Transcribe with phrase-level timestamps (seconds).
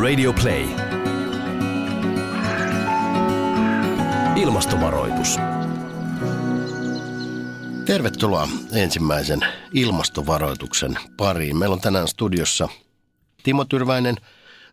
[0.00, 0.66] Radio Play.
[4.36, 5.36] Ilmastovaroitus.
[7.84, 9.40] Tervetuloa ensimmäisen
[9.74, 11.56] ilmastovaroituksen pariin.
[11.56, 12.68] Meillä on tänään studiossa
[13.42, 14.16] Timo Tyrväinen,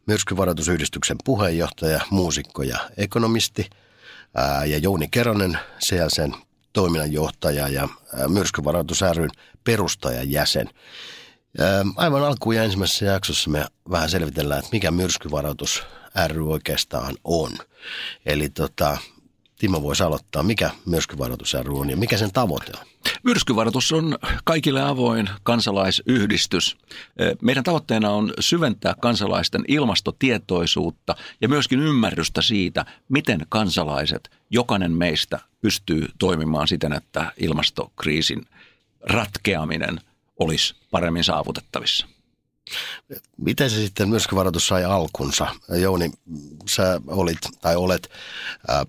[0.06, 3.70] myrskyvaroitusyhdistyksen puheenjohtaja, muusikko ja ekonomisti,
[4.66, 6.34] ja Jouni Keronen, CLCn
[6.74, 7.90] toiminnanjohtaja ja
[8.28, 9.32] myrskyvaroitus ryn
[9.64, 10.70] perustajajäsen.
[11.96, 15.84] Aivan alkuun ja ensimmäisessä jaksossa me vähän selvitellään, että mikä myrskyvaroitus
[16.28, 17.52] ry oikeastaan on.
[18.26, 18.98] Eli tota,
[19.60, 22.88] Timo voisi aloittaa, mikä myrskyvaroitus ry on ja mikä sen tavoite on?
[23.24, 26.78] Myrskyvaroitus on kaikille avoin kansalaisyhdistys.
[27.42, 36.08] Meidän tavoitteena on syventää kansalaisten ilmastotietoisuutta ja myöskin ymmärrystä siitä, miten kansalaiset, jokainen meistä pystyy
[36.20, 38.46] toimimaan siten, että ilmastokriisin
[39.10, 40.02] ratkeaminen
[40.40, 42.08] olisi paremmin saavutettavissa.
[43.38, 45.48] Miten se sitten myrskyvaroitus sai alkunsa?
[45.70, 46.12] Jouni,
[46.70, 48.10] sä olit tai olet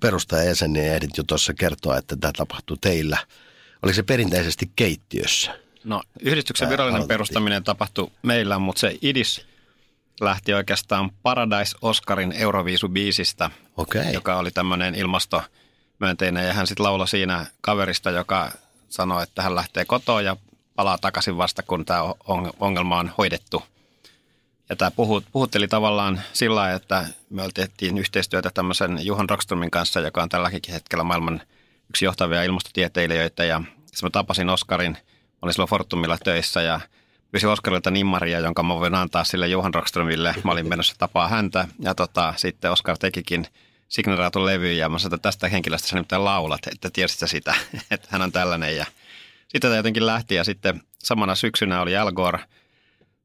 [0.00, 3.18] perustajajäsen ja ehdit jo tuossa kertoa, että tämä tapahtui teillä.
[3.82, 5.58] Oliko se perinteisesti keittiössä?
[5.84, 7.14] No yhdistyksen virallinen aloitettiin.
[7.14, 9.46] perustaminen tapahtui meillä, mutta se idis
[10.20, 14.12] lähti oikeastaan Paradise Oscarin Euroviisu-biisistä, okay.
[14.12, 16.46] joka oli tämmöinen ilmastomyönteinen.
[16.46, 18.52] Ja hän sitten lauloi siinä kaverista, joka
[18.88, 20.36] sanoi, että hän lähtee kotoa ja
[20.78, 22.00] palaa takaisin vasta, kun tämä
[22.60, 23.62] ongelma on hoidettu.
[24.68, 24.90] Ja tämä
[25.32, 31.04] puhutteli tavallaan sillä että me tehtiin yhteistyötä tämmöisen Juhan Rockströmin kanssa, joka on tälläkin hetkellä
[31.04, 31.42] maailman
[31.90, 33.44] yksi johtavia ilmastotieteilijöitä.
[33.44, 33.58] Ja
[34.02, 34.96] mä tapasin Oskarin,
[35.42, 36.80] olin silloin Fortumilla töissä ja
[37.30, 40.34] pyysin Oskarilta nimmaria, jonka mä voin antaa sille Juhan Rockströmille.
[40.44, 43.46] Mä olin menossa tapaa häntä ja tota, sitten Oskar tekikin
[43.88, 47.54] signeraatun levy ja mä sanoin, että tästä henkilöstä sä nimittäin laulat, että tiesit sitä,
[47.90, 48.86] että hän on tällainen ja–
[49.48, 52.38] sitten tämä jotenkin lähti ja sitten samana syksynä oli Al Gore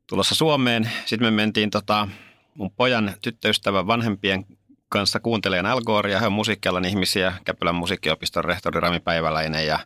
[0.07, 0.91] tulossa Suomeen.
[1.05, 2.07] Sitten me mentiin tota,
[2.55, 4.45] mun pojan tyttöystävän vanhempien
[4.89, 9.79] kanssa kuuntelemaan Al ja he on musiikkialan ihmisiä, Käpylän musiikkiopiston rehtori Rami Päiväläinen ja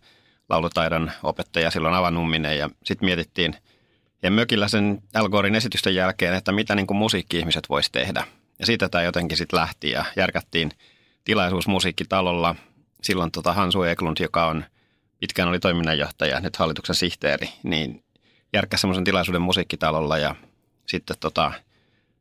[0.50, 3.56] laulutaidon opettaja silloin Avanumminen ja sitten mietittiin
[4.24, 8.24] ja mökillä sen Al Gorein esitysten jälkeen, että mitä niin kuin musiikki-ihmiset voisi tehdä.
[8.60, 10.72] Ja siitä tämä jotenkin sitten lähti ja järkättiin
[11.24, 12.56] tilaisuus musiikkitalolla.
[13.02, 14.66] Silloin tota Hansu Eklund, joka on–
[15.20, 18.04] pitkään oli toiminnanjohtaja, nyt hallituksen sihteeri, niin
[18.54, 20.36] järkkäsi semmoisen tilaisuuden musiikkitalolla ja
[20.86, 21.52] sitten tota,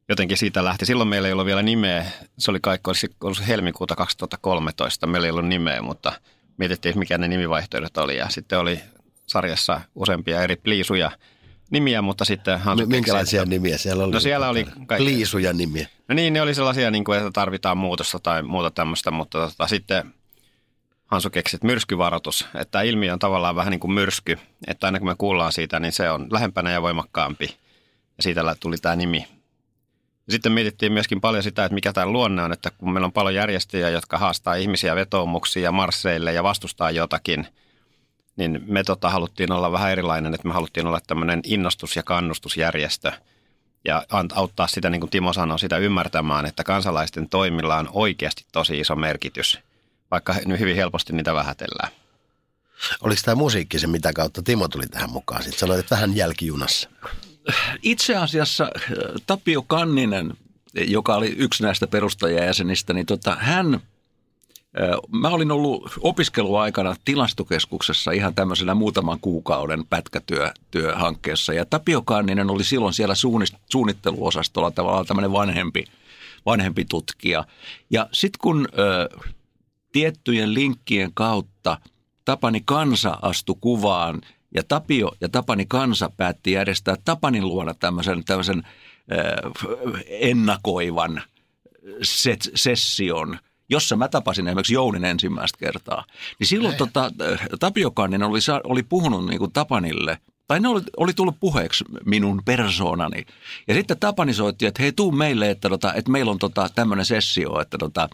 [0.09, 0.87] jotenkin siitä lähti.
[0.87, 2.07] Silloin meillä ei ollut vielä nimeä.
[2.39, 5.07] Se oli kaikki, olisi ollut helmikuuta 2013.
[5.07, 6.13] Meillä ei ollut nimeä, mutta
[6.59, 8.17] mietittiin, että mikä ne nimivaihtoehdot oli.
[8.17, 8.81] Ja sitten oli
[9.27, 11.11] sarjassa useampia eri pliisuja
[11.71, 12.61] nimiä, mutta sitten...
[12.61, 14.13] Hansu Minkälaisia keksi, nimiä siellä oli?
[14.13, 14.65] No siellä oli...
[14.65, 15.05] Kaikki.
[15.05, 15.89] Pliisuja nimiä.
[16.09, 19.67] No niin, ne oli sellaisia, niin kuin, että tarvitaan muutosta tai muuta tämmöistä, mutta tota,
[19.67, 20.15] sitten
[21.07, 24.99] Hansu keksi, että myrskyvaroitus, että tämä ilmiö on tavallaan vähän niin kuin myrsky, että aina
[24.99, 27.57] kun me kuullaan siitä, niin se on lähempänä ja voimakkaampi.
[28.17, 29.29] Ja siitä tuli tämä nimi.
[30.29, 33.35] Sitten mietittiin myöskin paljon sitä, että mikä tämä luonne on, että kun meillä on paljon
[33.35, 37.47] järjestöjä, jotka haastaa ihmisiä vetoomuksia ja marsseille ja vastustaa jotakin,
[38.37, 43.13] niin me tota haluttiin olla vähän erilainen, että me haluttiin olla tämmöinen innostus- ja kannustusjärjestö
[43.85, 44.03] ja
[44.35, 48.97] auttaa sitä, niin kuin Timo sanoi, sitä ymmärtämään, että kansalaisten toimilla on oikeasti tosi iso
[48.97, 49.59] merkitys–
[50.11, 51.93] vaikka nyt hyvin helposti niitä vähätellään.
[53.01, 55.43] Oliko tämä musiikki se, mitä kautta Timo tuli tähän mukaan?
[55.43, 56.89] Sitten sanoit, että vähän jälkijunassa.
[57.83, 58.83] Itse asiassa äh,
[59.27, 60.35] Tapio Kanninen,
[60.75, 63.81] joka oli yksi näistä perustajajäsenistä, niin tota, hän äh,
[65.13, 72.95] Mä olin ollut opiskeluaikana tilastokeskuksessa ihan tämmöisellä muutaman kuukauden pätkätyöhankkeessa ja Tapio Kanninen oli silloin
[72.95, 73.15] siellä
[73.71, 75.85] suunnitteluosastolla tavallaan tämmöinen vanhempi,
[76.47, 77.45] vanhempi tutkija.
[77.91, 79.23] Ja sitten kun äh,
[79.97, 81.79] tiettyjen linkkien kautta
[82.25, 84.21] Tapani Kansa astui kuvaan
[84.55, 91.23] ja Tapio ja Tapani Kansa päätti järjestää Tapanin luona tämmöisen, tämmöisen äh, ennakoivan
[92.03, 96.05] set, session, jossa mä tapasin esimerkiksi Jounin ensimmäistä kertaa.
[96.39, 97.11] Niin silloin tota,
[97.61, 102.43] Tapio Kanninen oli, oli puhunut niin kuin Tapanille tai ne oli, oli tullut puheeksi minun
[102.45, 103.27] persoonani.
[103.69, 107.05] Ja sitten Tapani soitti, että hei, tuu meille, että, tota, että meillä on tota, tämmöinen
[107.05, 108.09] sessio, että tota,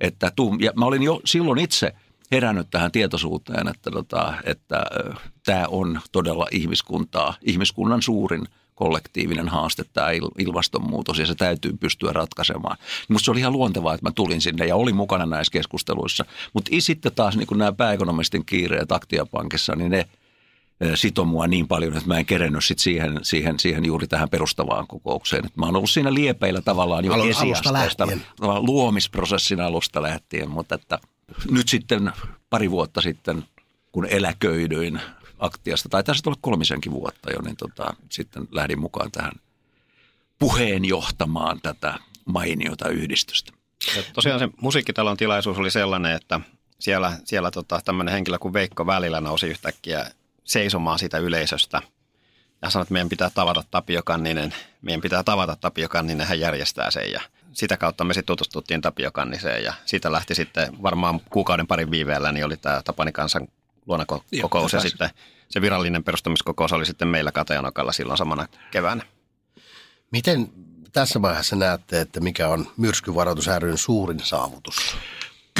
[0.00, 1.92] että tuu, ja mä olin jo silloin itse
[2.32, 4.86] herännyt tähän tietoisuuteen, että, tota, että
[5.44, 10.08] tämä on todella ihmiskuntaa, ihmiskunnan suurin kollektiivinen haaste, tämä
[10.38, 12.76] ilmastonmuutos, ja se täytyy pystyä ratkaisemaan.
[13.08, 16.24] Minusta se oli ihan luontevaa, että mä tulin sinne ja olin mukana näissä keskusteluissa.
[16.52, 20.08] Mutta sitten taas niin nämä pääekonomistin kiireet Aktiapankissa, niin ne–
[20.94, 24.86] sito mua niin paljon, että mä en kerennyt sit siihen, siihen, siihen juuri tähän perustavaan
[24.86, 25.46] kokoukseen.
[25.46, 28.08] Et mä oon ollut siinä liepeillä tavallaan jo esiasteesta,
[28.40, 30.98] luomisprosessin alusta lähtien, mutta että
[31.50, 32.12] nyt sitten
[32.50, 33.44] pari vuotta sitten,
[33.92, 35.00] kun eläköidyin
[35.38, 39.32] aktiasta, tai tässä olla kolmisenkin vuotta jo, niin tota, sitten lähdin mukaan tähän
[40.38, 43.52] puheenjohtamaan tätä mainiota yhdistystä.
[43.96, 46.40] Ja tosiaan se musiikkitalon tilaisuus oli sellainen, että
[46.78, 50.10] siellä, siellä tota, tämmöinen henkilö kuin Veikko Välillä nousi yhtäkkiä
[50.50, 51.82] seisomaan sitä yleisöstä.
[52.62, 56.90] Ja sanoi, että meidän pitää tavata Tapio Kanninen, meidän pitää tavata Tapio Kanninen, hän järjestää
[56.90, 57.12] sen.
[57.12, 57.20] Ja
[57.52, 59.64] sitä kautta me sitten tutustuttiin Tapio Kanniseen.
[59.64, 63.48] Ja siitä lähti sitten varmaan kuukauden parin viiveellä, niin oli tämä Tapani kansan
[63.86, 65.10] luonakokous ja sitten
[65.48, 69.02] se virallinen perustamiskokous oli sitten meillä Katajanokalla silloin samana keväänä.
[70.10, 70.52] Miten
[70.92, 74.96] tässä vaiheessa näette, että mikä on myrskyvaroitus ryn suurin saavutus?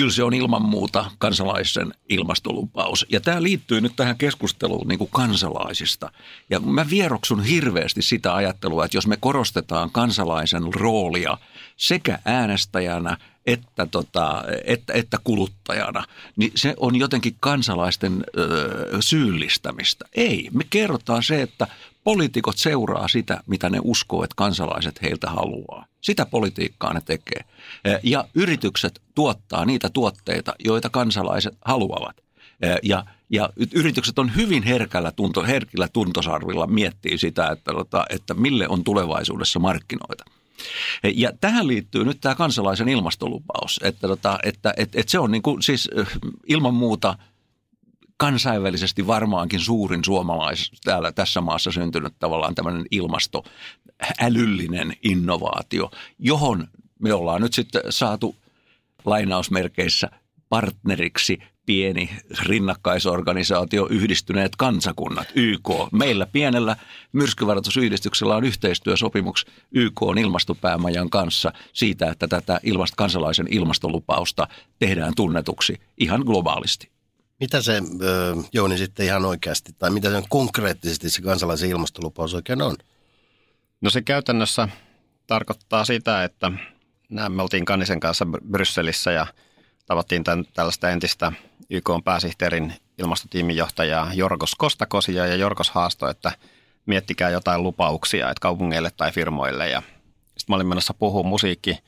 [0.00, 3.06] Kyllä se on ilman muuta kansalaisen ilmastolupaus.
[3.08, 6.12] Ja tämä liittyy nyt tähän keskusteluun niin kuin kansalaisista.
[6.50, 11.38] Ja mä vieroksun hirveästi sitä ajattelua, että jos me korostetaan kansalaisen roolia
[11.76, 13.16] sekä äänestäjänä
[13.46, 16.04] että, tota, että, että kuluttajana,
[16.36, 20.04] niin se on jotenkin kansalaisten ö, syyllistämistä.
[20.14, 21.66] Ei, me kerrotaan se, että
[22.10, 25.86] poliitikot seuraa sitä, mitä ne uskoo, että kansalaiset heiltä haluaa.
[26.00, 27.44] Sitä politiikkaa ne tekee.
[28.02, 32.16] Ja yritykset tuottaa niitä tuotteita, joita kansalaiset haluavat.
[32.82, 38.68] Ja, ja yritykset on hyvin herkällä tunto, herkillä tuntosarvilla miettii sitä, että, tota, että mille
[38.68, 40.24] on tulevaisuudessa markkinoita.
[41.14, 45.42] Ja tähän liittyy nyt tämä kansalaisen ilmastolupaus, että, tota, että, että, että se on niin
[45.42, 45.90] kuin, siis
[46.48, 47.14] ilman muuta–
[48.20, 53.44] kansainvälisesti varmaankin suurin suomalais täällä tässä maassa syntynyt tavallaan tämmöinen ilmasto,
[54.20, 56.68] älyllinen innovaatio, johon
[56.98, 58.36] me ollaan nyt sitten saatu
[59.04, 60.10] lainausmerkeissä
[60.48, 62.10] partneriksi pieni
[62.42, 65.70] rinnakkaisorganisaatio Yhdistyneet kansakunnat, YK.
[65.92, 66.76] Meillä pienellä
[67.12, 75.80] myrskyvaroitusyhdistyksellä on yhteistyösopimus YK on ilmastopäämajan kanssa siitä, että tätä ilmast- kansalaisen ilmastolupausta tehdään tunnetuksi
[75.98, 76.99] ihan globaalisti.
[77.40, 77.82] Mitä se,
[78.52, 82.76] Jouni, sitten ihan oikeasti, tai mitä se konkreettisesti se kansalaisen ilmastolupaus oikein on?
[83.80, 84.68] No se käytännössä
[85.26, 86.52] tarkoittaa sitä, että
[87.28, 89.26] me oltiin Kannisen kanssa Brysselissä ja
[89.86, 91.32] tavattiin tämän, tällaista entistä
[91.70, 96.32] YK pääsihteerin ilmastotiimin johtajaa Jorgos Kostakosia ja Jorgos haastoi, että
[96.86, 99.82] miettikää jotain lupauksia että kaupungeille tai firmoille ja
[100.26, 101.78] sitten mä olin menossa puhua musiikki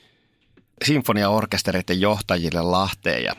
[0.85, 3.37] sinfoniaorkestereiden johtajille Lahteen ja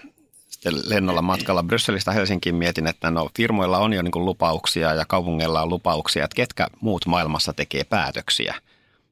[0.63, 5.05] sitten lennolla matkalla Brysselistä Helsinkiin mietin, että no firmoilla on jo niin kuin lupauksia ja
[5.05, 8.53] kaupungeilla on lupauksia, että ketkä muut maailmassa tekee päätöksiä.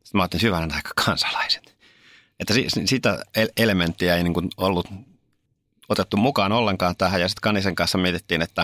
[0.04, 1.76] Sitten mä ajattelin syvänä aika kansalaiset.
[2.40, 2.54] Että
[2.86, 3.24] sitä
[3.58, 4.88] elementtiä ei niin kuin ollut
[5.90, 8.62] otettu mukaan ollenkaan tähän ja sitten Kanisen kanssa mietittiin, että,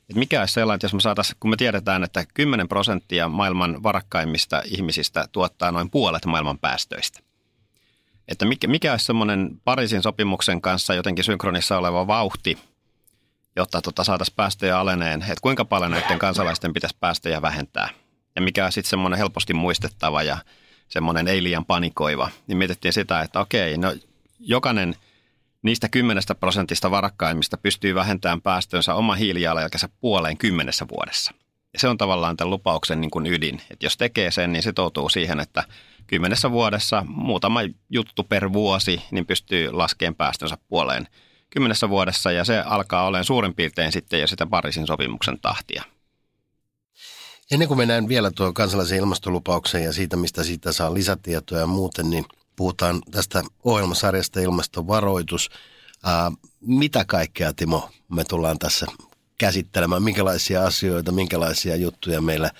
[0.00, 3.82] että mikä olisi sellainen, että jos me saataisiin, kun me tiedetään, että 10 prosenttia maailman
[3.82, 7.20] varakkaimmista ihmisistä tuottaa noin puolet maailman päästöistä–
[8.28, 12.58] että mikä, mikä olisi semmoinen Pariisin sopimuksen kanssa jotenkin synkronissa oleva vauhti,
[13.56, 17.88] jotta tota saataisiin päästöjä aleneen, että kuinka paljon näiden kansalaisten pitäisi päästöjä vähentää.
[18.36, 20.38] Ja mikä on sitten semmoinen helposti muistettava ja
[20.88, 23.94] semmoinen ei liian panikoiva, niin mietittiin sitä, että okei, no
[24.38, 24.96] jokainen
[25.62, 31.32] niistä kymmenestä prosentista varakkaimmista pystyy vähentämään päästönsä oma hiilijalanjälkensä puoleen kymmenessä vuodessa.
[31.72, 35.08] Ja se on tavallaan tämän lupauksen niin kuin ydin, että jos tekee sen, niin sitoutuu
[35.08, 35.64] siihen, että
[36.06, 37.60] kymmenessä vuodessa muutama
[37.90, 41.06] juttu per vuosi, niin pystyy laskemaan päästönsä puoleen
[41.52, 45.82] kymmenessä vuodessa ja se alkaa olemaan suurin piirtein sitten jo sitä Pariisin sopimuksen tahtia.
[47.50, 52.10] Ennen kuin mennään vielä tuo kansallisen ilmastolupauksen ja siitä, mistä siitä saa lisätietoja ja muuten,
[52.10, 52.24] niin
[52.56, 55.50] puhutaan tästä ohjelmasarjasta Ilmastovaroitus.
[56.04, 58.86] Ää, mitä kaikkea, Timo, me tullaan tässä
[59.38, 60.02] käsittelemään?
[60.02, 62.50] Minkälaisia asioita, minkälaisia juttuja meillä,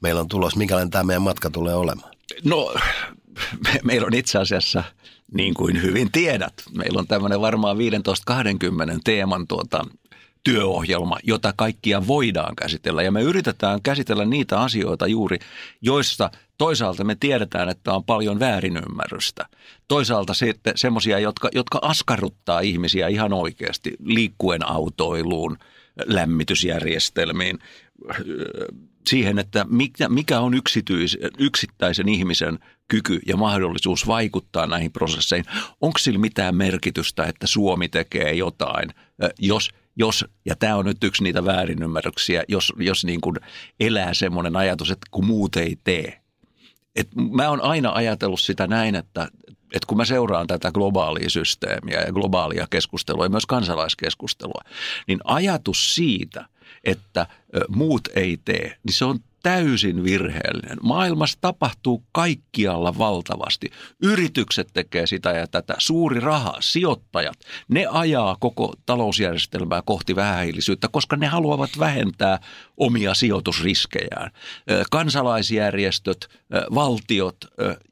[0.00, 0.58] meillä on tulossa?
[0.58, 2.11] Minkälainen tämä meidän matka tulee olemaan?
[2.44, 2.74] No,
[3.64, 4.84] me, meillä on itse asiassa,
[5.34, 7.80] niin kuin hyvin tiedät, meillä on tämmöinen varmaan 15-20
[9.04, 9.84] teeman tuota,
[10.44, 13.02] työohjelma, jota kaikkia voidaan käsitellä.
[13.02, 15.38] Ja me yritetään käsitellä niitä asioita juuri,
[15.80, 19.46] joissa toisaalta me tiedetään, että on paljon väärinymmärrystä.
[19.88, 25.58] Toisaalta sitten semmoisia, jotka, jotka askarruttaa ihmisiä ihan oikeasti liikkuen autoiluun,
[26.06, 27.58] lämmitysjärjestelmiin,
[29.06, 35.46] siihen, että mikä, mikä on yksityis, yksittäisen ihmisen kyky ja mahdollisuus vaikuttaa näihin prosesseihin.
[35.80, 38.90] Onko sillä mitään merkitystä, että Suomi tekee jotain,
[39.38, 43.36] jos, jos ja tämä on nyt yksi niitä väärinymmärryksiä, jos, jos niin kuin
[43.80, 46.22] elää semmoinen ajatus, että kun muut ei tee.
[46.96, 52.00] Et mä oon aina ajatellut sitä näin, että, että kun mä seuraan tätä globaalia systeemiä
[52.00, 54.60] ja globaalia keskustelua ja myös kansalaiskeskustelua,
[55.06, 56.46] niin ajatus siitä–
[56.84, 57.26] että
[57.68, 60.78] muut ei tee, niin se on täysin virheellinen.
[60.82, 63.70] Maailmassa tapahtuu kaikkialla valtavasti.
[64.02, 65.74] Yritykset tekee sitä ja tätä.
[65.78, 67.38] Suuri raha, sijoittajat,
[67.68, 72.38] ne ajaa koko talousjärjestelmää kohti vähähiilisyyttä, koska ne haluavat vähentää
[72.76, 74.30] omia sijoitusriskejään.
[74.90, 76.28] Kansalaisjärjestöt,
[76.74, 77.36] valtiot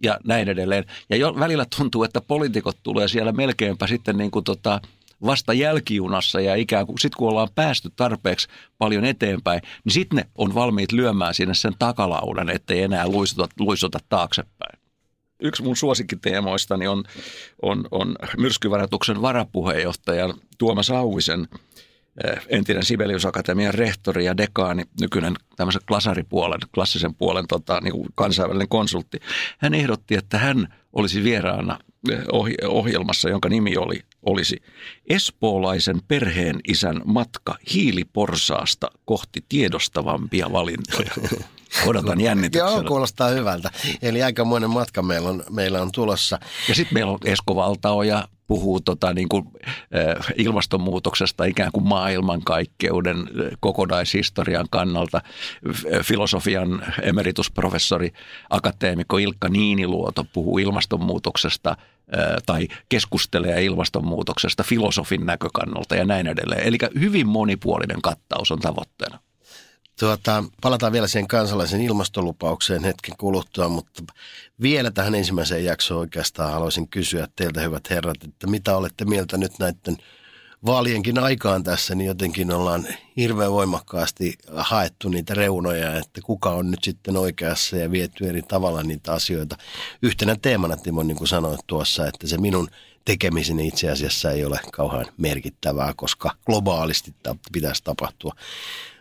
[0.03, 0.85] ja näin edelleen.
[1.11, 4.81] Ja jo välillä tuntuu, että poliitikot tulee siellä melkeinpä sitten niin kuin tota,
[5.27, 8.49] vasta jälkijunassa ja ikään kuin sitten kun ollaan päästy tarpeeksi
[8.79, 13.99] paljon eteenpäin, niin sitten ne on valmiit lyömään sinne sen takalaudan, ettei enää luisuta, luisuta
[14.09, 14.81] taaksepäin.
[15.43, 17.05] Yksi mun suosikkiteemoistani on,
[17.63, 21.49] on, on myrskyvaratuksen varapuheenjohtajan Tuomas Auvisen
[22.25, 28.09] eh, entinen Sibelius Akatemian rehtori ja dekaani, nykyinen tämmöisen klasaripuolen, klassisen puolen tota, niin kuin
[28.15, 29.19] kansainvälinen konsultti.
[29.59, 31.79] Hän ehdotti, että hän olisi vieraana
[32.69, 34.63] ohjelmassa, jonka nimi oli, olisi
[35.09, 41.13] Espoolaisen perheen isän matka hiiliporsaasta kohti tiedostavampia valintoja.
[41.87, 42.75] Odotan jännityksellä.
[42.75, 43.71] Joo, kuulostaa hyvältä.
[44.03, 46.39] Eli aikamoinen matka meillä on, meillä on tulossa.
[46.69, 53.17] Ja sitten meillä on Esko Valtaoja, puhuu tota, niin kuin, äh, ilmastonmuutoksesta ikään kuin maailmankaikkeuden
[53.17, 53.27] äh,
[53.61, 55.21] kokonaishistorian kannalta.
[56.03, 58.13] Filosofian emeritusprofessori,
[58.51, 61.77] akateemikko Ilkka Niiniluoto puhuu ilmastonmuutoksesta–
[62.47, 66.67] tai keskustelee ilmastonmuutoksesta filosofin näkökannalta ja näin edelleen.
[66.67, 69.19] Eli hyvin monipuolinen kattaus on tavoitteena.
[70.01, 74.03] Tuota, palataan vielä siihen kansalaisen ilmastolupaukseen hetken kuluttua, mutta
[74.63, 79.59] vielä tähän ensimmäiseen jaksoon oikeastaan haluaisin kysyä teiltä hyvät herrat, että mitä olette mieltä nyt
[79.59, 79.97] näiden–
[80.67, 86.85] vaalienkin aikaan tässä, niin jotenkin ollaan hirveän voimakkaasti haettu niitä reunoja, että kuka on nyt
[86.85, 89.57] sitten oikeassa ja viety eri tavalla niitä asioita.
[90.03, 92.69] Yhtenä teemana, Timo, niin kuin sanoit tuossa, että se minun
[93.05, 97.15] tekemiseni itse asiassa ei ole kauhean merkittävää, koska globaalisti
[97.53, 98.35] pitäisi tapahtua.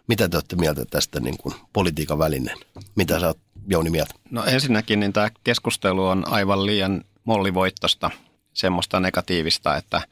[0.10, 2.58] Mitä te olette mieltä tästä niin kuin politiikan välineen?
[2.96, 4.14] Mitä sä oot, Jouni, mieltä?
[4.32, 8.12] No ensinnäkin niin tämä keskustelu on aivan liian mollivoittosta,
[8.54, 10.02] semmoista negatiivista, että–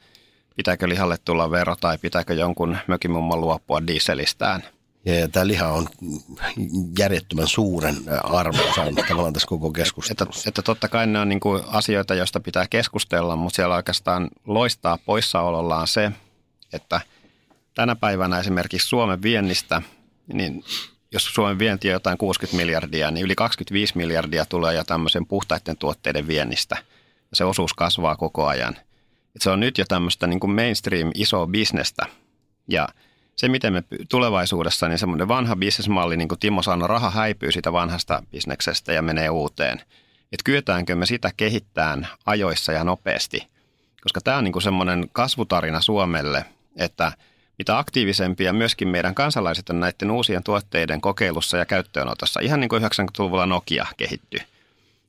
[0.58, 4.62] pitääkö lihalle tulla vero tai pitääkö jonkun mökimumman luopua dieselistään.
[5.04, 5.88] Ja, tämä liha on
[6.98, 10.40] järjettömän suuren arvo saanut tavallaan tässä koko keskustelussa.
[10.40, 14.28] Että, että totta kai ne on niin kuin asioita, joista pitää keskustella, mutta siellä oikeastaan
[14.46, 16.12] loistaa poissaolollaan se,
[16.72, 17.00] että
[17.78, 19.82] tänä päivänä esimerkiksi Suomen viennistä,
[20.32, 20.64] niin
[21.12, 25.76] jos Suomen vienti on jotain 60 miljardia, niin yli 25 miljardia tulee jo tämmöisen puhtaiden
[25.76, 26.76] tuotteiden viennistä.
[27.32, 28.76] Se osuus kasvaa koko ajan–
[29.38, 32.06] että se on nyt jo tämmöistä niin kuin mainstream isoa bisnestä.
[32.68, 32.88] Ja
[33.36, 37.72] se, miten me tulevaisuudessa, niin semmoinen vanha bisnesmalli, niin kuin Timo sanoi, raha häipyy siitä
[37.72, 39.78] vanhasta bisneksestä ja menee uuteen.
[40.32, 43.46] Että kyetäänkö me sitä kehittämään ajoissa ja nopeasti.
[44.02, 46.44] Koska tämä on niin kuin semmoinen kasvutarina Suomelle,
[46.76, 47.12] että
[47.58, 52.82] mitä aktiivisempia myöskin meidän kansalaiset on näiden uusien tuotteiden kokeilussa ja käyttöönotossa, ihan niin kuin
[52.82, 54.40] 90-luvulla Nokia kehittyi,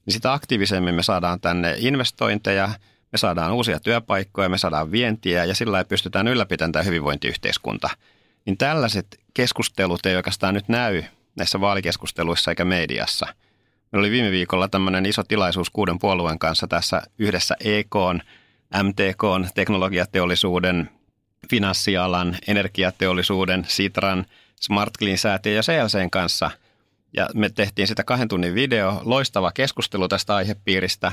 [0.05, 2.69] niin sitä aktiivisemmin me saadaan tänne investointeja–
[3.11, 7.89] me saadaan uusia työpaikkoja, me saadaan vientiä ja sillä pystytään ylläpitämään tämä hyvinvointiyhteiskunta.
[8.45, 11.03] Niin tällaiset keskustelut ei oikeastaan nyt näy
[11.35, 13.25] näissä vaalikeskusteluissa eikä mediassa.
[13.91, 17.95] Meillä oli viime viikolla tämmöinen iso tilaisuus kuuden puolueen kanssa tässä yhdessä EK,
[18.83, 20.89] MTK, teknologiateollisuuden,
[21.49, 26.51] finanssialan, energiateollisuuden, Sitran, Smart Clean-säätiön ja CLCn kanssa.
[27.17, 31.11] Ja me tehtiin sitä kahden tunnin video, loistava keskustelu tästä aihepiiristä,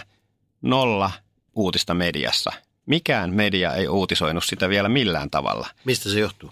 [0.63, 1.11] nolla
[1.55, 2.53] uutista mediassa.
[2.87, 5.69] Mikään media ei uutisoinut sitä vielä millään tavalla.
[5.85, 6.51] Mistä se johtuu?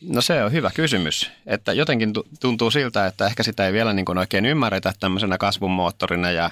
[0.00, 1.30] No se on hyvä kysymys.
[1.46, 5.70] Että jotenkin tuntuu siltä, että ehkä sitä ei vielä niin kuin oikein ymmärretä tämmöisenä kasvun
[5.70, 6.50] moottorina ja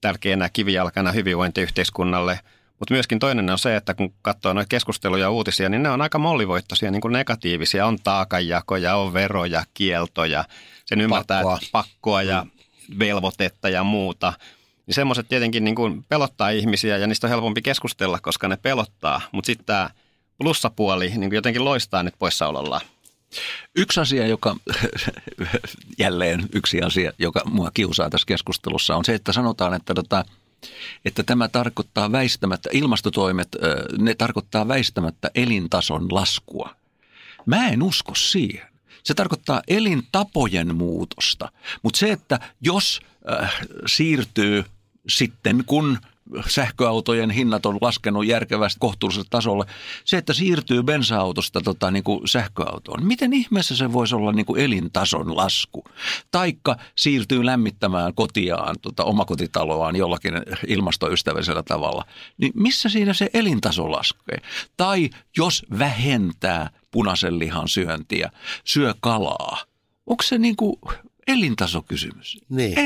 [0.00, 2.40] tärkeänä kivijalkana hyvinvointiyhteiskunnalle.
[2.78, 6.00] Mutta myöskin toinen on se, että kun katsoo noita keskusteluja ja uutisia, niin ne on
[6.00, 7.86] aika mollivoittoisia, niin kuin negatiivisia.
[7.86, 10.44] On taakanjakoja, on veroja, kieltoja,
[10.84, 12.46] sen ymmärtää pakkoa, pakkoa ja
[12.98, 14.32] velvoitetta ja muuta–
[14.86, 19.20] niin semmoiset tietenkin niin kuin pelottaa ihmisiä ja niistä on helpompi keskustella, koska ne pelottaa.
[19.32, 19.90] Mutta sitten tämä
[20.38, 22.80] plussapuoli niin kuin jotenkin loistaa nyt poissaolollaan.
[23.76, 24.56] Yksi asia, joka,
[25.98, 30.24] jälleen yksi asia, joka mua kiusaa tässä keskustelussa, on se, että sanotaan, että, tota,
[31.04, 33.48] että tämä tarkoittaa väistämättä, ilmastotoimet,
[33.98, 36.76] ne tarkoittaa väistämättä elintason laskua.
[37.46, 38.68] Mä en usko siihen.
[39.04, 41.52] Se tarkoittaa elintapojen muutosta.
[41.82, 43.00] Mutta se, että jos
[43.32, 44.64] äh, siirtyy
[45.08, 45.98] sitten kun
[46.48, 49.64] sähköautojen hinnat on laskenut järkevästi kohtuulliselle tasolle.
[50.04, 54.60] Se, että siirtyy bensa-autosta tota, niin kuin sähköautoon, miten ihmeessä se voisi olla niin kuin
[54.60, 55.84] elintason lasku?
[56.30, 60.34] Taikka siirtyy lämmittämään kotiaan, tota, omakotitaloaan jollakin
[60.66, 62.04] ilmastoystävällisellä tavalla.
[62.38, 64.38] Niin missä siinä se elintaso laskee?
[64.76, 68.30] Tai jos vähentää punaisen lihan syöntiä,
[68.64, 69.58] syö kalaa.
[70.06, 70.76] Onko se niin kuin
[71.26, 72.38] elintasokysymys.
[72.48, 72.76] Niin,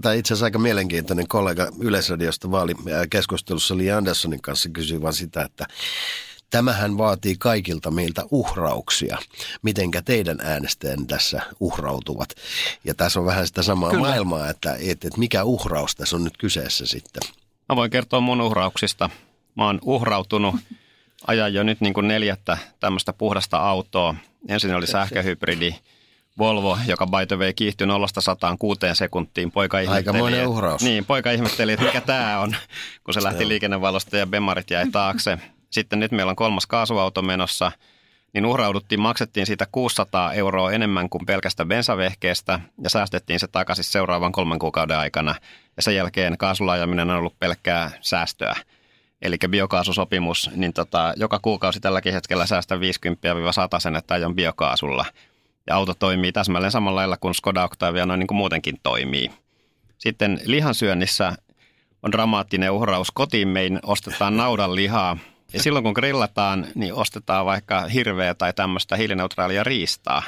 [0.00, 5.66] tämä itse asiassa aika mielenkiintoinen kollega Yleisradiosta vaalikeskustelussa Li Anderssonin kanssa kysyi vain sitä, että
[6.50, 9.18] Tämähän vaatii kaikilta meiltä uhrauksia.
[9.62, 12.28] Mitenkä teidän äänestäjän tässä uhrautuvat?
[12.84, 14.06] Ja tässä on vähän sitä samaa Kyllä.
[14.06, 17.22] maailmaa, että, että, että mikä uhraus tässä on nyt kyseessä sitten.
[17.68, 19.10] Mä voin kertoa mun uhrauksista.
[19.54, 20.54] Mä oon uhrautunut
[21.26, 24.14] ajan jo nyt niin kuin neljättä tämmöistä puhdasta autoa.
[24.48, 25.74] Ensin oli sähköhybridi
[26.38, 29.52] Volvo, joka by the way kiihtyi 0 106 sekuntiin.
[29.52, 30.82] Poika ihmetteli, uhraus.
[30.82, 32.56] Niin, poika ihmetteli, että mikä tämä on,
[33.04, 35.38] kun se lähti liikennevalosta ja bemarit jäi taakse.
[35.70, 37.72] Sitten nyt meillä on kolmas kaasuauto menossa,
[38.34, 44.32] niin uhrauduttiin, maksettiin siitä 600 euroa enemmän kuin pelkästä bensavehkeestä ja säästettiin se takaisin seuraavan
[44.32, 45.34] kolmen kuukauden aikana.
[45.76, 48.56] Ja sen jälkeen kaasulaajaminen on ollut pelkkää säästöä.
[49.22, 52.78] Eli biokaasusopimus, niin tota, joka kuukausi tälläkin hetkellä säästä 50-100
[53.78, 55.04] sen, että ajon biokaasulla.
[55.68, 59.30] Ja auto toimii täsmälleen samalla lailla kuin Skoda Octavia noin niin kuin muutenkin toimii.
[59.98, 61.32] Sitten lihansyönnissä
[62.02, 63.10] on dramaattinen uhraus.
[63.10, 65.16] Kotiin mein ostetaan naudan lihaa
[65.52, 70.22] ja silloin kun grillataan, niin ostetaan vaikka hirveä tai tämmöistä hiilineutraalia riistaa,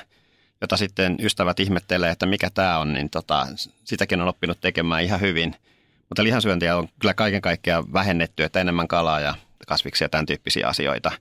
[0.61, 3.47] jota sitten ystävät ihmettelee, että mikä tämä on, niin tota,
[3.85, 5.57] sitäkin on oppinut tekemään ihan hyvin.
[6.09, 9.35] Mutta lihansyöntiä on kyllä kaiken kaikkiaan vähennetty, että enemmän kalaa ja
[9.67, 11.13] kasviksia ja tämän tyyppisiä asioita.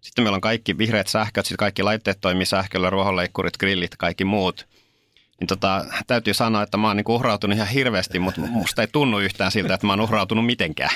[0.00, 4.66] Sitten meillä on kaikki vihreät sähköt, sitten kaikki laitteet toimii sähköllä, ruohonleikkurit, grillit, kaikki muut.
[5.40, 9.18] Niin tota, täytyy sanoa, että mä oon niin uhrautunut ihan hirveästi, mutta musta ei tunnu
[9.18, 10.90] yhtään siltä, että mä oon uhrautunut mitenkään.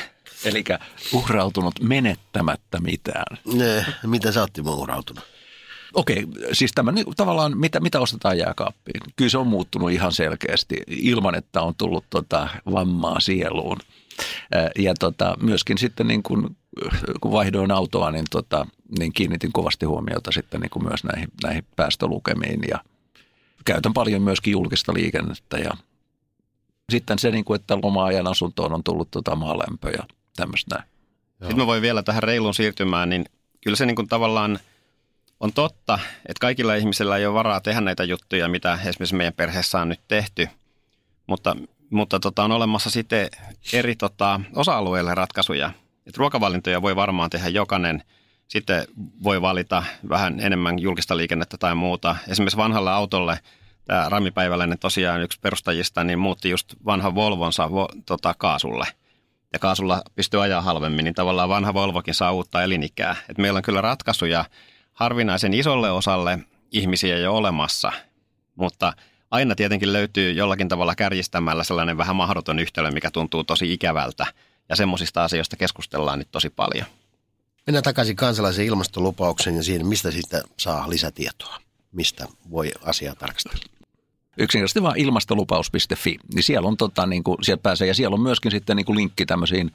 [0.45, 0.65] Eli
[1.13, 3.39] uhrautunut menettämättä mitään.
[3.55, 5.25] Ne, mitä sä oot uhrautunut?
[5.95, 9.01] Okei, siis tämä niin, tavallaan, mitä, mitä ostetaan jääkaappiin?
[9.17, 13.79] Kyllä se on muuttunut ihan selkeästi ilman, että on tullut tota, vammaa sieluun.
[14.79, 16.57] Ja tota, myöskin sitten niin kun,
[17.21, 18.67] kun vaihdoin autoa, niin, tota,
[18.99, 22.61] niin kiinnitin kovasti huomiota sitten niin kuin myös näihin, näihin päästölukemiin.
[22.71, 22.79] Ja
[23.65, 25.71] käytän paljon myöskin julkista liikennettä ja
[26.91, 30.05] sitten se, niin kuin, että loma-ajan asuntoon on tullut tota maalämpö ja
[30.37, 30.89] tämmöistä näin.
[31.31, 33.25] Sitten mä voin vielä tähän reilun siirtymään, niin
[33.61, 34.59] kyllä se niin kuin tavallaan
[35.41, 39.81] on totta, että kaikilla ihmisillä ei ole varaa tehdä näitä juttuja, mitä esimerkiksi meidän perheessä
[39.81, 40.49] on nyt tehty,
[41.27, 41.57] mutta,
[41.91, 43.29] mutta tota, on olemassa sitten
[43.73, 45.71] eri tota, osa-alueille ratkaisuja.
[46.07, 48.03] Et ruokavalintoja voi varmaan tehdä jokainen,
[48.49, 48.85] sitten
[49.23, 52.17] voi valita vähän enemmän julkista liikennettä tai muuta.
[52.29, 53.39] Esimerkiksi vanhalle autolle
[53.85, 58.87] tämä Rami Päiväläinen tosiaan yksi perustajista, niin muutti just vanhan Volvonsa vo, tota, kaasulle–
[59.53, 63.17] ja kaasulla pystyy ajaa halvemmin, niin tavallaan vanha Volvokin saa uutta elinikää.
[63.29, 64.45] Et meillä on kyllä ratkaisuja
[64.93, 66.39] harvinaisen isolle osalle
[66.73, 67.93] ihmisiä jo olemassa,
[68.55, 68.93] mutta
[69.31, 74.27] aina tietenkin löytyy jollakin tavalla kärjistämällä sellainen vähän mahdoton yhtälö, mikä tuntuu tosi ikävältä.
[74.69, 76.87] Ja semmoisista asioista keskustellaan nyt tosi paljon.
[77.67, 81.59] Mennään takaisin kansalaisen ilmastolupauksen ja siihen, mistä siitä saa lisätietoa.
[81.93, 83.65] Mistä voi asiaa tarkastella?
[84.41, 88.51] yksinkertaisesti vaan ilmastolupaus.fi, niin siellä on tota, niin kuin, siellä pääsee ja siellä on myöskin
[88.51, 89.73] sitten niin kuin linkki tämmöisiin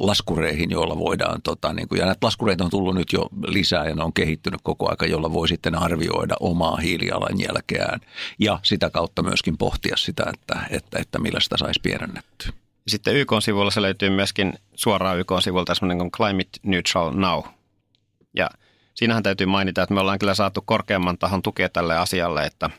[0.00, 3.94] laskureihin, joilla voidaan, tota, niin kuin, ja näitä laskureita on tullut nyt jo lisää ja
[3.94, 8.00] ne on kehittynyt koko aika, jolla voi sitten arvioida omaa hiilijalanjälkeään
[8.38, 12.52] ja sitä kautta myöskin pohtia sitä, että, että, että millä sitä saisi pienennettyä.
[12.88, 17.44] Sitten YK-sivuilla se löytyy myöskin suoraan YK-sivulta semmoinen kuin Climate Neutral Now.
[18.34, 18.50] Ja
[18.94, 22.70] siinähän täytyy mainita, että me ollaan kyllä saatu korkeamman tahon tukea tälle asialle, että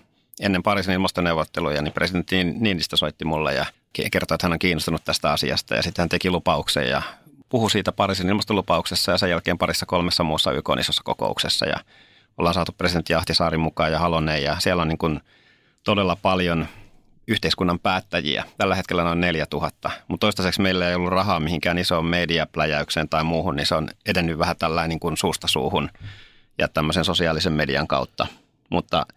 [0.41, 3.65] ennen Pariisin ilmastoneuvotteluja, niin presidentti Niinistö soitti mulle ja
[4.11, 5.75] kertoi, että hän on kiinnostunut tästä asiasta.
[5.75, 7.01] Ja sitten hän teki lupauksen ja
[7.49, 11.65] puhui siitä Pariisin ilmastolupauksessa ja sen jälkeen parissa kolmessa muussa YK isossa kokouksessa.
[11.65, 11.75] Ja
[12.37, 15.21] ollaan saatu presidentti Ahtisaari mukaan ja Halonen ja siellä on niin kuin
[15.83, 16.67] todella paljon
[17.27, 18.43] yhteiskunnan päättäjiä.
[18.57, 23.55] Tällä hetkellä noin 4000, mutta toistaiseksi meillä ei ollut rahaa mihinkään isoon mediapläjäykseen tai muuhun,
[23.55, 25.89] niin se on edennyt vähän tällainen niin kuin suusta suuhun
[26.57, 28.27] ja tämmöisen sosiaalisen median kautta.
[28.69, 29.05] Mutta–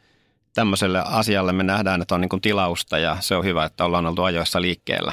[0.57, 4.07] tämmöiselle asialle me nähdään, että on niin kuin tilausta ja se on hyvä, että ollaan
[4.07, 5.12] oltu ajoissa liikkeellä.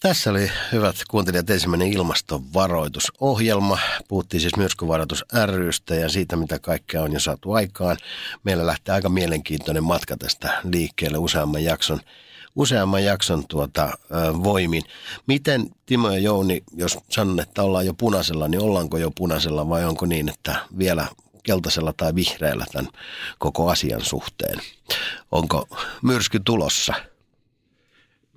[0.00, 3.78] Tässä oli hyvät kuuntelijat ensimmäinen ilmastovaroitusohjelma.
[4.08, 7.96] Puhuttiin siis myrskyvaroitus rystä ja siitä, mitä kaikkea on jo saatu aikaan.
[8.44, 12.00] Meillä lähtee aika mielenkiintoinen matka tästä liikkeelle useamman jakson,
[12.56, 13.90] useamman jakson tuota,
[14.42, 14.82] voimin.
[15.26, 19.84] Miten Timo ja Jouni, jos sanon, että ollaan jo punaisella, niin ollaanko jo punaisella vai
[19.84, 21.06] onko niin, että vielä
[21.42, 22.88] keltaisella tai vihreällä tämän
[23.38, 24.58] koko asian suhteen.
[25.30, 25.68] Onko
[26.02, 26.94] myrsky tulossa?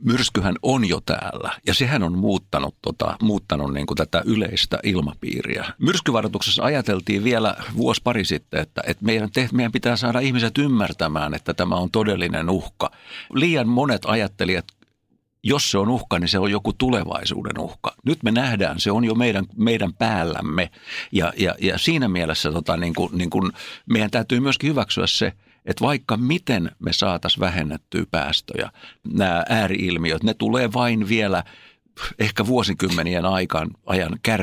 [0.02, 5.66] Myrskyhän on jo täällä ja sehän on muuttanut, tota, muuttanut niin kuin tätä yleistä ilmapiiriä.
[5.80, 11.34] Myrskyvaroituksessa ajateltiin vielä vuosi pari sitten, että, että meidän, te, meidän pitää saada ihmiset ymmärtämään,
[11.34, 12.92] että tämä on todellinen uhka.
[13.34, 14.66] Liian monet ajattelijat
[15.48, 17.96] jos se on uhka, niin se on joku tulevaisuuden uhka.
[18.06, 20.70] Nyt me nähdään, se on jo meidän, meidän päällämme
[21.12, 23.52] ja, ja, ja siinä mielessä tota, niin kuin, niin kuin
[23.90, 25.34] meidän täytyy myöskin hyväksyä se,
[25.66, 28.72] että vaikka miten me saataisiin vähennettyä päästöjä,
[29.14, 31.44] nämä ääriilmiöt, ne tulee vain vielä–
[32.20, 34.42] ehkä vuosikymmenien aikaan ajan kär,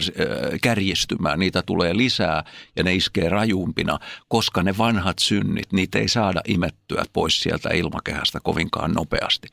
[0.63, 1.39] kärjistymään.
[1.39, 2.45] Niitä tulee lisää
[2.77, 8.41] ja ne iskee rajumpina, koska ne vanhat synnit, niitä ei saada imettyä pois sieltä ilmakehästä
[8.43, 9.49] kovinkaan nopeasti.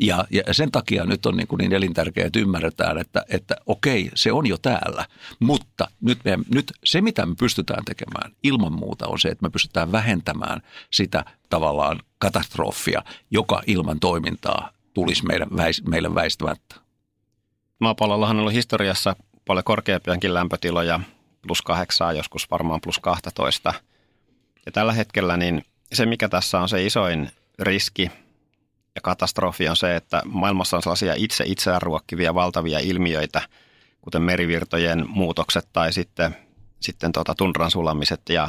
[0.00, 4.10] Ja, ja sen takia nyt on niin, kuin niin elintärkeää, että ymmärretään, että, että okei,
[4.14, 5.06] se on jo täällä,
[5.40, 9.50] mutta nyt, me, nyt se, mitä me pystytään tekemään ilman muuta on se, että me
[9.50, 15.48] pystytään vähentämään sitä tavallaan katastrofia, joka ilman toimintaa tulisi meidän,
[15.88, 16.76] meille väistämättä.
[17.78, 21.00] Maapallollahan on ollut historiassa paljon korkeampiakin lämpötiloja,
[21.46, 23.74] plus kahdeksaa, joskus varmaan plus 12.
[24.66, 28.10] Ja tällä hetkellä niin se, mikä tässä on se isoin riski
[28.96, 33.42] ja katastrofi on se, että maailmassa on sellaisia itse itseään ruokkivia valtavia ilmiöitä,
[34.00, 36.36] kuten merivirtojen muutokset tai sitten,
[36.80, 38.48] sitten tuota tundran sulamiset ja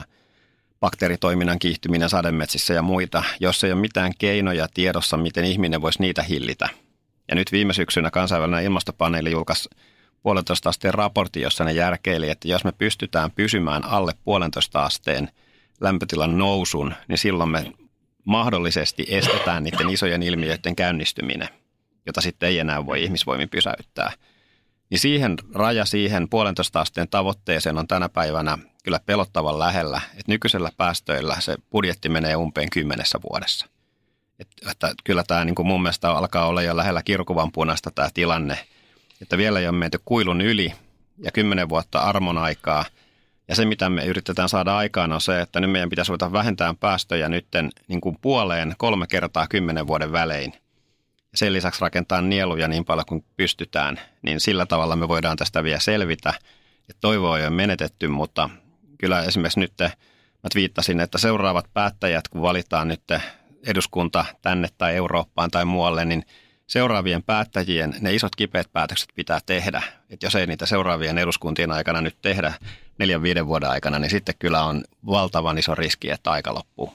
[0.79, 6.23] bakteeritoiminnan kiihtyminen sademetsissä ja muita, jos ei ole mitään keinoja tiedossa, miten ihminen voisi niitä
[6.23, 6.69] hillitä–
[7.29, 9.69] ja nyt viime syksynä kansainvälinen ilmastopaneeli julkaisi
[10.23, 15.29] puolentoista asteen raportti, jossa ne järkeili, että jos me pystytään pysymään alle puolentoista asteen
[15.81, 17.71] lämpötilan nousun, niin silloin me
[18.27, 21.49] mahdollisesti estetään niiden isojen ilmiöiden käynnistyminen,
[22.05, 24.11] jota sitten ei enää voi ihmisvoimin pysäyttää.
[24.89, 30.71] Niin siihen raja siihen puolentoista asteen tavoitteeseen on tänä päivänä kyllä pelottavan lähellä, että nykyisellä
[30.77, 33.67] päästöillä se budjetti menee umpeen kymmenessä vuodessa.
[34.39, 38.09] Että, että kyllä tämä niin kuin mun mielestä alkaa olla jo lähellä kirkuvan punaista tämä
[38.13, 38.59] tilanne,
[39.21, 40.73] että vielä ei ole menty kuilun yli
[41.17, 42.85] ja kymmenen vuotta armon aikaa.
[43.47, 46.77] Ja se, mitä me yritetään saada aikaan, on se, että nyt meidän pitäisi ruveta vähentämään
[46.77, 50.53] päästöjä nytten niin kuin puoleen kolme kertaa kymmenen vuoden välein.
[51.31, 55.63] Ja sen lisäksi rakentaa nieluja niin paljon kuin pystytään, niin sillä tavalla me voidaan tästä
[55.63, 56.33] vielä selvitä.
[56.87, 58.49] Ja toivoa ei ole menetetty, mutta
[58.97, 63.03] kyllä esimerkiksi nyt mä viittasin, että seuraavat päättäjät, kun valitaan nyt
[63.67, 66.23] eduskunta tänne tai Eurooppaan tai muualle, niin
[66.67, 69.83] seuraavien päättäjien ne isot kipeät päätökset pitää tehdä.
[70.09, 72.53] Et jos ei niitä seuraavien eduskuntien aikana nyt tehdä
[72.99, 76.93] neljän viiden vuoden aikana, niin sitten kyllä on valtavan iso riski, että aika loppuu.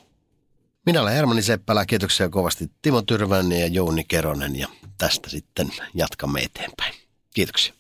[0.87, 6.41] Minä olen Hermanni Seppälä, kiitoksia kovasti Timo Tyrvänen ja Jouni Keronen ja tästä sitten jatkamme
[6.41, 6.95] eteenpäin.
[7.35, 7.75] Kiitoksia.